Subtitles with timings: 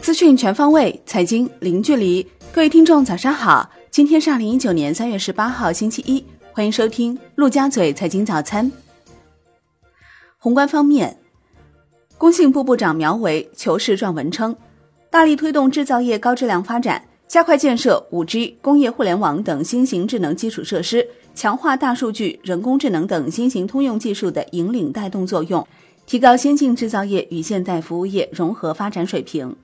[0.00, 2.26] 资讯全方位，财经零距离。
[2.52, 3.70] 各位听众，早上好！
[3.90, 8.70] 今天是二零一九年三月十八号，星期一，欢迎收听陆家嘴财经早餐。
[10.38, 11.16] 宏观方面，
[12.18, 14.56] 工信部部长苗圩求是撰文称，
[15.10, 25.64] 大力推动制造业高质量发展，加快建设五 G、工业互联网等新型智能基础设施，强化大数据、人工智能等新型通用技术的引领带动作用，
[26.10, 29.54] 提高先进制造业与现代服务业融合发展水平。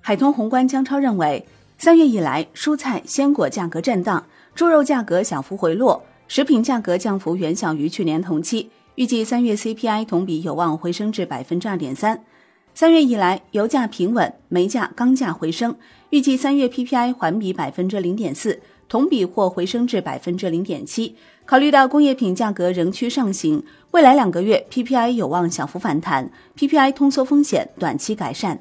[0.00, 1.46] 海通宏观姜超认为，
[1.78, 8.68] 三月以来，蔬菜鲜果价格震荡，猪肉价格小幅回落，食品价格降幅远小于去年同期。
[8.96, 12.24] 预计三月 CPI 同比有望回升至百分之二点三。
[12.74, 15.76] 三月以来，油价平稳，煤价、钢价回升。
[16.10, 21.14] 预计三月 PPI 环比百分之零点四，同比或回升至百分之零点七。
[21.46, 28.58] 考虑到工业品价格仍趋上行，未来两个月 PPI 有望小幅反弹，PPI 通缩风险短期改善。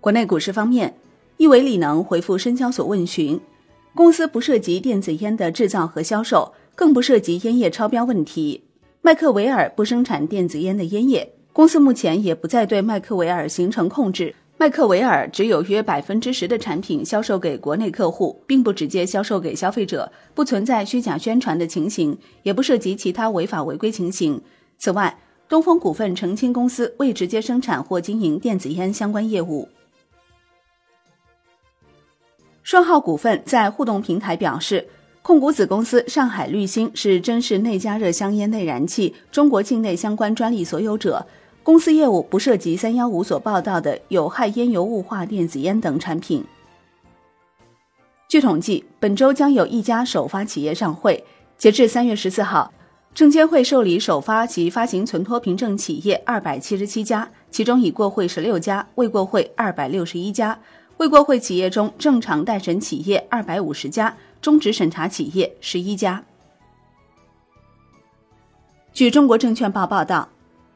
[0.00, 0.94] 国内股市方面，
[1.36, 3.40] 亿维锂能回复深交所问询，
[3.94, 8.64] 公司不涉及电子烟的制造和销售，更不涉及烟叶超标问题。
[9.00, 14.34] 麦克维尔不生产电子烟的烟叶，公司目前也不再对麦克维尔形成控制。
[14.60, 24.42] 麦克维尔只有约百分之十的产品销售给国内客户，并不直接销售给消费者，不存在虚假宣传的情形，也不涉及其他违法违规情形。
[24.76, 25.16] 此外，
[25.48, 29.68] 东风股份澄清公司未直接生产或经营电子烟相关业务。
[32.64, 34.88] 双浩股份在互动平台表示，
[35.22, 41.24] 控股子公司上海绿星是真实内加热香烟内燃气中国境内相关专利所有者，
[41.68, 46.42] 公司业务不涉及三幺五所报道的有害烟油雾化电子烟等产品。
[48.26, 51.22] 据统计，本周将有一家首发企业上会，
[51.58, 52.72] 截至三月十四号，
[53.12, 60.58] 证监会受理首发及发行存托凭证企业二百七十七家，其中已过会十六家，未过会二百六十一家。
[60.96, 66.24] 未过会企业中，正常待审企业二百五十家，终止审查企业十一家。
[68.94, 70.30] 据中国证券报报道，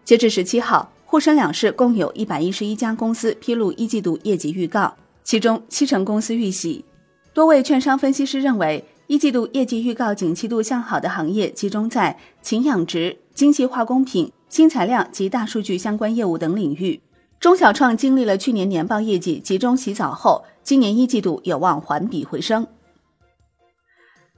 [0.05, 6.85] 截至十七号，沪深两市共有一百一十一家公司披露一季度业绩预告，其中七成公司预喜。
[7.33, 17.01] 多位券商分析师认为，一季度业绩预告景气度向好的行业集中在禽养殖、精细化工品、新材料及大数据相关业务等领域。
[17.39, 22.67] 中小创经历了去年年报业绩集中洗澡后，今年一季度有望环比回升。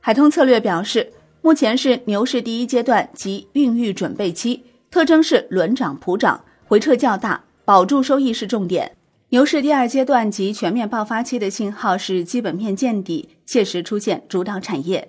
[0.00, 4.62] 海通策略表示，目前是牛市第一阶段及孕育准备期，
[4.94, 8.92] 特征是轮涨普涨，回撤较大，保住收益是重点。
[9.30, 15.08] 牛市第二阶段及全面爆发期的信号是基本面见底，切实出现主导产业。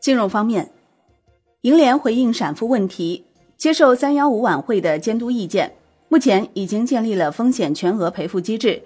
[0.00, 0.70] 金融方面，
[1.60, 3.26] 银联回应闪付问题，
[3.58, 5.74] 接受三幺五晚会的监督意见。
[6.08, 8.82] 目前已经建立了风险全额赔付机制，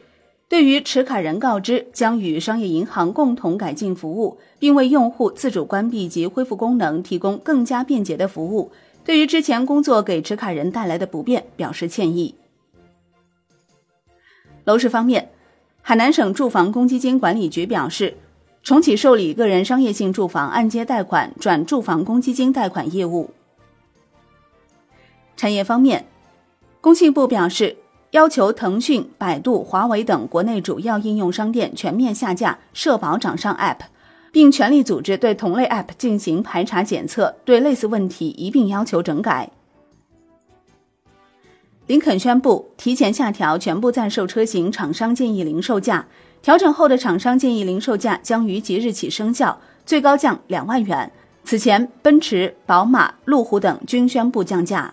[0.48, 8.72] 对于持卡人告知将与商业银行共同改进服务，并为用户自主关闭及恢复功能提供更加便捷的服务。
[9.06, 12.34] 对于之前工作给持卡人带来的不便，表示歉意。
[14.64, 15.30] 楼市方面，
[15.80, 18.16] 海南省住房公积金管理局表示，
[18.64, 23.30] 重启受理个人商业性住房按揭贷款转住房公积金贷款业务。
[25.36, 26.04] 产业方面。
[26.80, 27.76] 工信部表示，
[28.10, 33.78] 要求腾讯、百度、华为等国内主要应用商店全面下架社保掌上 App，
[34.36, 39.50] 并全力组织对同类 App 进行排查检测，对类似问题一并要求整改。
[41.86, 46.06] 林肯宣布提前下调全部在售车型厂商建议零售价，
[46.42, 51.10] 调整后的厂商建议零售价将于即日起生效，最高降两万元。
[51.42, 54.92] 此前，奔驰、宝马、路虎等均宣布降价。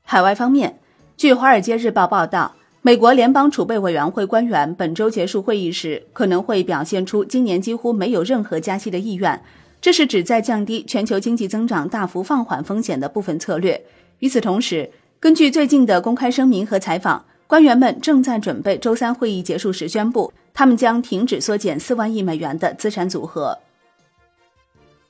[0.00, 0.78] 海外方面，
[1.18, 2.54] 据《华尔街日报》报道，
[2.86, 9.42] 美国联邦储备委员会官员本周结束会议时，可能会表现出今年几乎没有任何加息的意愿，
[9.80, 13.82] 这是旨在降低全球经济增长大幅放缓风险的部分策略。
[14.20, 14.88] 与此同时，
[15.18, 23.58] 根据最近的公开声明和采访，官员们正在准备周三会议结束时宣布，他们将停止缩减四万亿美元的资产组合。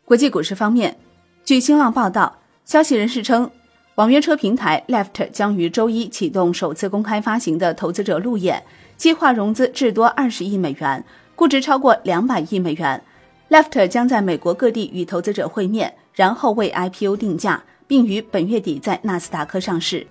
[0.07, 0.97] 国际股市方面，
[1.45, 3.51] 据新浪报道，消息人士称。
[3.97, 8.63] 网约车平台 Left 将于周一启动首次公开发行的投资者路演，
[8.99, 11.03] 计划融资至多二十亿美元，
[11.35, 13.03] 估值超过两百亿美元。
[13.49, 20.07] Left 将在美国各地与投资者会面，然后为 IPO 定价，并于本月底在纳斯达克上市。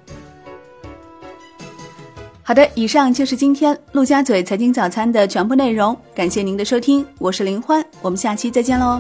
[2.41, 8.99] 好的，以上就是今天陆家嘴财经早餐的全部内容，感谢您的收听，我是林欢，我们下期再见喽。